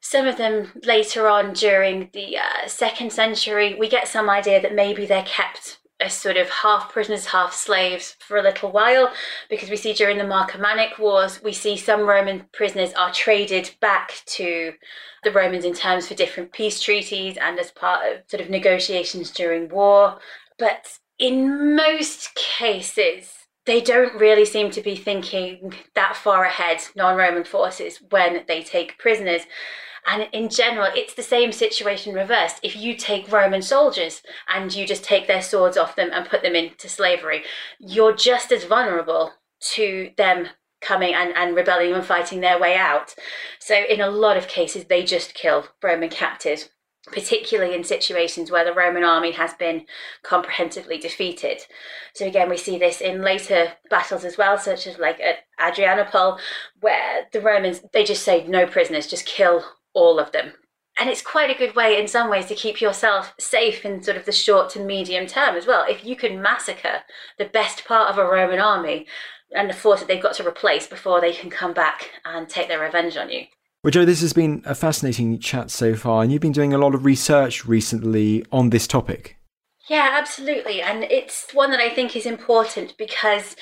[0.00, 4.74] some of them later on during the uh, second century, we get some idea that
[4.74, 9.12] maybe they're kept as sort of half prisoners, half slaves for a little while,
[9.48, 14.20] because we see during the Marcomannic Wars, we see some Roman prisoners are traded back
[14.26, 14.74] to
[15.24, 19.30] the Romans in terms for different peace treaties and as part of sort of negotiations
[19.30, 20.18] during war.
[20.58, 23.32] But in most cases,
[23.64, 28.62] they don't really seem to be thinking that far ahead, non Roman forces, when they
[28.62, 29.42] take prisoners.
[30.06, 32.60] And in general, it's the same situation reversed.
[32.62, 36.42] If you take Roman soldiers and you just take their swords off them and put
[36.42, 37.42] them into slavery,
[37.80, 39.32] you're just as vulnerable
[39.72, 40.48] to them
[40.80, 43.14] coming and, and rebelling and fighting their way out.
[43.58, 46.68] So, in a lot of cases, they just kill Roman captives
[47.12, 49.86] particularly in situations where the Roman army has been
[50.22, 51.62] comprehensively defeated.
[52.14, 56.38] So again, we see this in later battles as well, such as like at Adrianople,
[56.80, 59.64] where the Romans they just say no prisoners, just kill
[59.96, 60.52] all of them.
[60.98, 64.16] And it's quite a good way, in some ways, to keep yourself safe in sort
[64.16, 65.84] of the short to medium term as well.
[65.88, 67.00] If you can massacre
[67.38, 69.06] the best part of a Roman army
[69.54, 72.68] and the force that they've got to replace before they can come back and take
[72.68, 73.42] their revenge on you.
[73.84, 76.78] Well, Jo, this has been a fascinating chat so far, and you've been doing a
[76.78, 79.36] lot of research recently on this topic.
[79.88, 80.82] Yeah, absolutely.
[80.82, 83.54] And it's one that I think is important because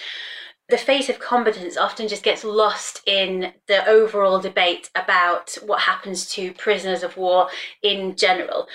[0.68, 6.26] the fate of combatants often just gets lost in the overall debate about what happens
[6.30, 7.48] to prisoners of war
[7.82, 8.66] in general.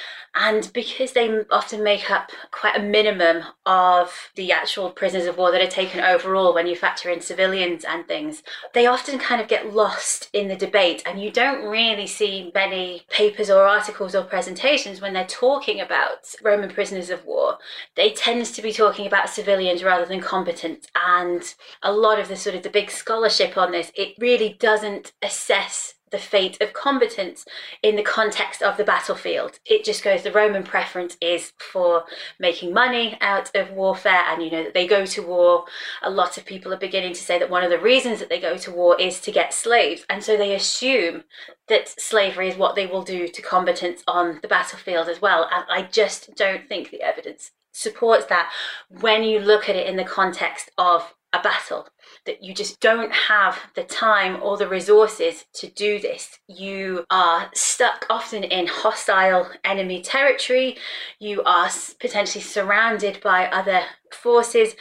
[0.41, 5.51] And because they often make up quite a minimum of the actual prisoners of war
[5.51, 8.41] that are taken overall when you factor in civilians and things,
[8.73, 11.03] they often kind of get lost in the debate.
[11.05, 16.33] And you don't really see many papers or articles or presentations when they're talking about
[16.41, 17.57] Roman prisoners of war.
[17.95, 20.87] They tend to be talking about civilians rather than combatants.
[20.95, 25.11] And a lot of the sort of the big scholarship on this, it really doesn't
[25.21, 27.45] assess the fate of combatants
[27.84, 29.60] in the context of the battlefield.
[29.66, 32.03] It just goes the Roman preference is for
[32.39, 35.66] making money out of warfare, and you know that they go to war.
[36.01, 38.39] A lot of people are beginning to say that one of the reasons that they
[38.39, 41.24] go to war is to get slaves, and so they assume
[41.68, 45.49] that slavery is what they will do to combatants on the battlefield as well.
[45.51, 48.51] And I just don't think the evidence supports that
[48.89, 51.88] when you look at it in the context of a battle
[52.30, 56.38] that you just don't have the time or the resources to do this.
[56.47, 60.77] You are stuck often in hostile enemy territory.
[61.17, 64.75] You are potentially surrounded by other forces.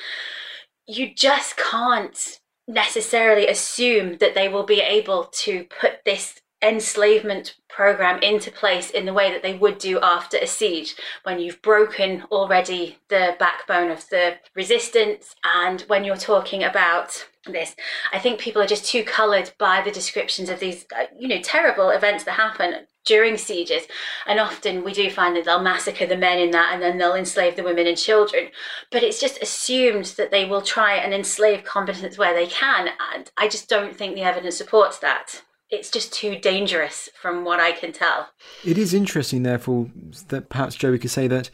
[0.86, 8.20] You just can't necessarily assume that they will be able to put this enslavement program
[8.22, 12.24] into place in the way that they would do after a siege when you've broken
[12.32, 17.76] already the backbone of the resistance and when you're talking about this
[18.12, 21.40] i think people are just too colored by the descriptions of these uh, you know
[21.40, 22.74] terrible events that happen
[23.06, 23.84] during sieges.
[24.26, 27.14] And often we do find that they'll massacre the men in that and then they'll
[27.14, 28.48] enslave the women and children.
[28.92, 33.30] But it's just assumed that they will try and enslave combatants where they can and
[33.36, 37.72] i just don't think the evidence supports that it's just too dangerous from what I
[37.72, 38.30] can tell.
[38.64, 39.90] It is interesting, therefore,
[40.28, 41.50] that perhaps Joey could say that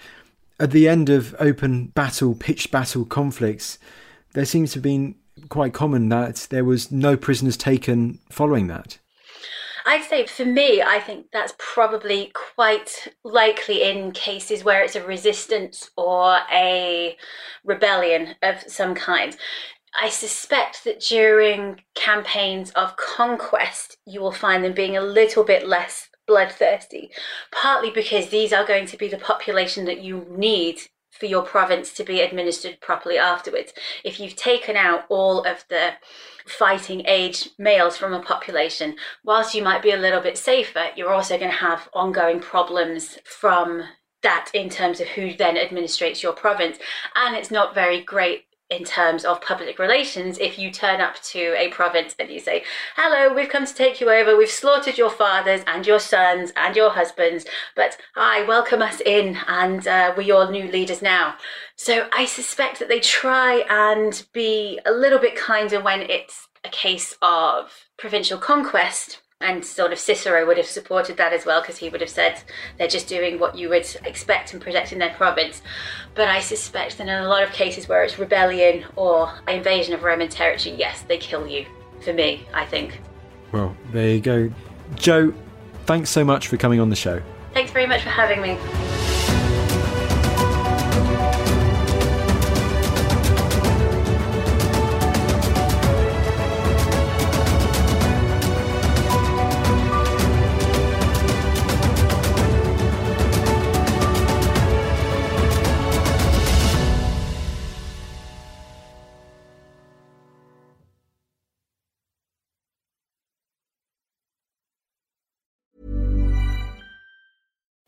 [0.61, 3.79] at the end of open battle, pitched battle conflicts,
[4.35, 5.17] there seems to have been
[5.49, 8.99] quite common that there was no prisoners taken following that.
[9.87, 15.05] I'd say for me, I think that's probably quite likely in cases where it's a
[15.05, 17.17] resistance or a
[17.65, 19.37] rebellion of some kind.
[20.01, 25.67] I suspect that during campaigns of conquest, you will find them being a little bit
[25.67, 27.11] less bloodthirsty,
[27.53, 30.81] partly because these are going to be the population that you need
[31.11, 33.73] for your province to be administered properly afterwards.
[34.03, 35.93] If you've taken out all of the
[36.45, 41.13] fighting age males from a population, whilst you might be a little bit safer, you're
[41.13, 43.85] also going to have ongoing problems from
[44.23, 46.79] that in terms of who then administrates your province.
[47.15, 51.55] And it's not very great in terms of public relations if you turn up to
[51.59, 52.65] a province and you say,
[52.97, 54.37] Hello, we've come to take you over.
[54.37, 57.45] We've slaughtered your fathers and your sons and your husbands,
[57.77, 61.35] but hi, welcome us in, and uh, we're your new leaders now.
[61.77, 66.69] So I suspect that they try and be a little bit kinder when it's a
[66.71, 71.77] case of provincial conquest and sort of Cicero would have supported that as well because
[71.77, 72.43] he would have said
[72.79, 75.61] they're just doing what you would expect in protecting their province.
[76.15, 80.03] But I suspect that in a lot of cases where it's rebellion or invasion of
[80.03, 81.67] Roman territory, yes, they kill you.
[82.03, 83.01] For me, I think.
[83.53, 84.51] Well, there you go.
[84.97, 85.33] Jo,
[85.87, 87.23] thanks so much for coming on the show.
[87.55, 89.04] Thanks very much for having me.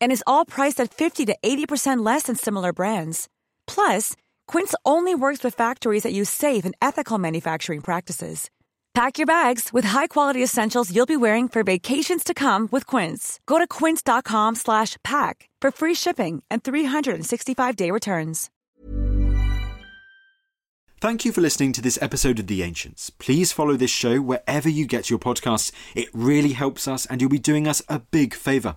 [0.00, 3.28] and is all priced at 50 to 80% less than similar brands.
[3.66, 4.14] Plus,
[4.46, 8.50] Quince only works with factories that use safe and ethical manufacturing practices.
[8.92, 13.38] Pack your bags with high-quality essentials you'll be wearing for vacations to come with Quince.
[13.46, 18.50] Go to quince.com/pack for free shipping and 365-day returns.
[21.00, 23.08] Thank you for listening to this episode of The Ancients.
[23.08, 25.72] Please follow this show wherever you get your podcasts.
[25.94, 28.76] It really helps us and you'll be doing us a big favor.